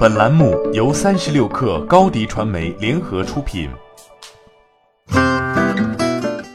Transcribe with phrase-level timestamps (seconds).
[0.00, 3.68] 本栏目由三十六氪高低传媒联合出品。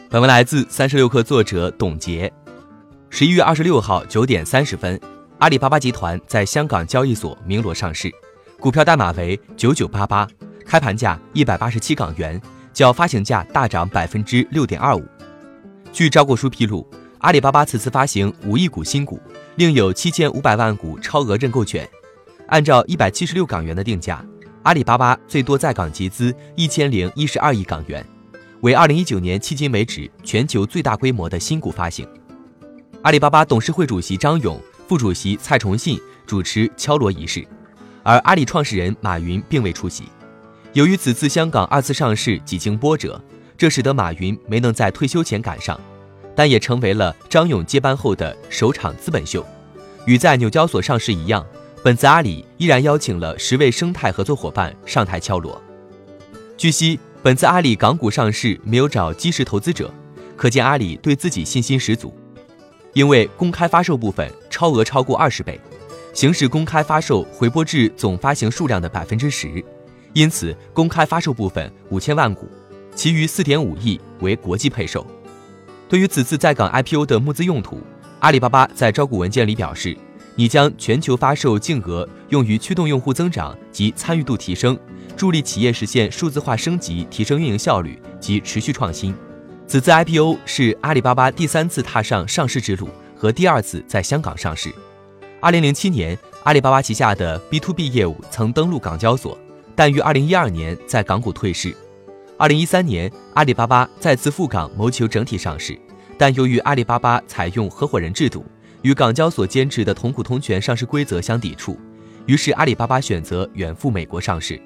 [0.09, 2.33] 本文来自三十六氪作者董洁。
[3.11, 4.99] 十一月二十六号九点三十分，
[5.37, 8.11] 阿里巴巴集团在香港交易所鸣锣上市，
[8.59, 10.27] 股票代码为九九八八，
[10.65, 12.41] 开盘价一百八十七港元，
[12.73, 15.05] 较发行价大涨百分之六点二五。
[15.93, 16.83] 据招股书披露，
[17.19, 19.21] 阿里巴巴此次发行五亿股新股，
[19.55, 21.87] 另有七千五百万股超额认购权。
[22.47, 24.23] 按照一百七十六港元的定价，
[24.63, 28.05] 阿里巴巴最多在港集资一千零一十二亿港元，
[28.61, 32.07] 为二零一九年迄今为止全球最大规模的新股发行。
[33.01, 37.45] 阿里巴巴董事会主席张勇、副主席蔡崇信主持敲锣仪式，
[38.03, 40.03] 而阿里创始人马云并未出席。
[40.73, 43.19] 由于此次香港二次上市几经波折，
[43.57, 45.79] 这使得马云没能在退休前赶上，
[46.35, 49.45] 但也成为了张勇接班后的首场资本秀。
[50.05, 51.43] 与在纽交所上市一样。
[51.85, 55.61] 本次阿里依然邀请了十位生态合作伙伴上台敲锣。
[56.57, 59.93] 据悉，本次阿里港股上市没有找基石投资者，
[60.35, 62.11] 可见阿里对自己信心十足。
[62.93, 65.61] 因为公开发售部分超额超过二十倍，
[66.11, 69.63] 行使公开发售回拨至总发行数量的百分之十，
[70.13, 72.49] 因此公开发售部分五千万股，
[72.95, 75.05] 其余四点五亿为国际配售。
[75.87, 77.79] 对于此次在港 IPO 的募资用途，
[78.21, 79.95] 阿里巴巴在招股文件里表示。
[80.37, 84.77] 拟将全球发售净额用于驱动用户增长及参与度提升，
[85.15, 89.15] 助力企业实现数字化升级，提升运营效率及持续创新。
[89.65, 94.73] 此次 IPO 是阿里巴巴第三次踏上上市之路和第二次在香港上市。
[95.39, 99.37] 二零零七年，阿里巴巴旗下的 B to B 业务曾登陆港交所，
[99.73, 101.73] 但于二零一二年在港股退市。
[102.37, 105.79] 二零一三年，阿里巴巴再次赴港谋求整体上市，
[106.17, 108.43] 但由于阿里巴巴采用合伙人制度。
[108.85, 111.75] 与港交所坚持的同股同权上市规则相抵触，
[112.27, 114.61] 于是阿里巴巴选择远赴美国上市。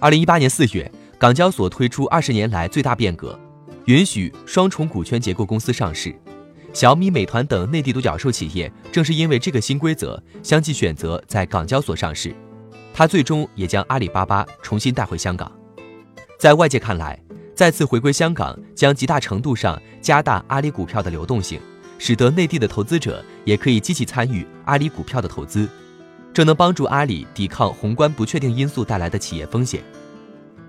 [0.00, 3.38] 二零一八年四月，港交所推出二十年来最大变革，
[3.84, 6.18] 允许双重股权结构公司上市。
[6.72, 12.34] 小米、美团等内地独角兽企业正是因为这个新规则，相继选择在港交所上市。
[12.94, 15.52] 它最终也将阿里巴巴重新带回香港。
[16.38, 17.22] 在外界看来，
[17.54, 21.60] 再次回归香港将极大程度上加大阿里股票的流动性。
[22.04, 25.68] 使得内地的投资者也可以积极参与阿里股票的投资，
[26.34, 29.80] 这能帮助阿里抵抗宏观不确定因素带来的企业风险。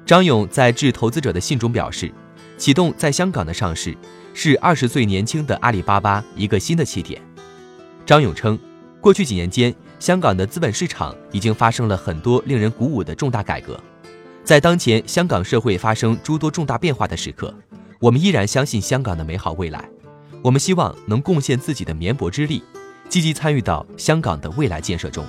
[0.05, 2.13] 张勇在致投资者的信中表示，
[2.55, 3.97] 启动在香港的上市
[4.35, 7.19] 是二十岁年轻的阿里巴巴一个新的起点。
[8.05, 8.59] 张勇称，
[9.01, 13.79] 过去几年间，香港的资本市场已经发生了很多令人鼓舞的重大改革，
[14.44, 17.51] 在当前香港社会发生诸多重大变化的时刻，
[18.00, 19.89] 我们依然相信香港的美好未来。
[20.44, 22.62] 我们希望能贡献自己的绵薄之力，
[23.08, 25.26] 积极参与到香港的未来建设中。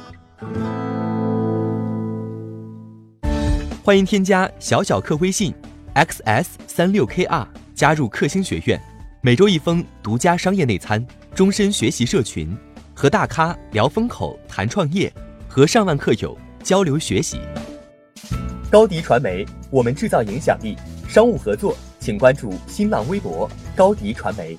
[3.85, 5.55] 欢迎添加小小客微信
[5.95, 8.81] xs 三六 kr 加入克星学院，
[9.21, 12.53] 每周一封独家商业内参，终身学习社群，
[12.93, 15.13] 和大咖聊风口谈创业，
[15.47, 17.39] 和上万客友交流学习。
[18.69, 20.77] 高迪传媒，我们制造影响力。
[21.07, 24.59] 商务合作，请关注新浪微博高迪传媒。